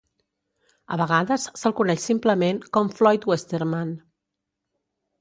[0.95, 3.97] A vegades se'l coneix simplement com Floyd Westerman.